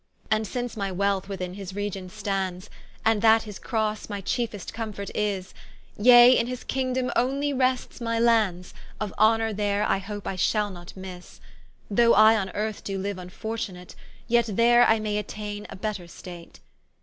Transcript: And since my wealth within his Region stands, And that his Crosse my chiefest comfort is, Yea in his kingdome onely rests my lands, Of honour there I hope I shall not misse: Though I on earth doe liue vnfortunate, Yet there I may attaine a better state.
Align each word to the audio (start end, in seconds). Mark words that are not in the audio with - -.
And 0.31 0.47
since 0.47 0.75
my 0.75 0.91
wealth 0.91 1.29
within 1.29 1.53
his 1.53 1.75
Region 1.75 2.09
stands, 2.09 2.71
And 3.05 3.21
that 3.21 3.43
his 3.43 3.59
Crosse 3.59 4.09
my 4.09 4.19
chiefest 4.19 4.73
comfort 4.73 5.11
is, 5.15 5.53
Yea 5.95 6.35
in 6.35 6.47
his 6.47 6.63
kingdome 6.63 7.11
onely 7.15 7.53
rests 7.53 8.01
my 8.01 8.17
lands, 8.19 8.73
Of 8.99 9.13
honour 9.19 9.53
there 9.53 9.83
I 9.83 9.99
hope 9.99 10.25
I 10.25 10.37
shall 10.37 10.71
not 10.71 10.97
misse: 10.97 11.39
Though 11.87 12.15
I 12.15 12.35
on 12.35 12.49
earth 12.55 12.83
doe 12.83 12.93
liue 12.97 13.13
vnfortunate, 13.13 13.93
Yet 14.27 14.47
there 14.51 14.87
I 14.87 14.99
may 14.99 15.19
attaine 15.21 15.67
a 15.69 15.75
better 15.75 16.07
state. 16.07 16.61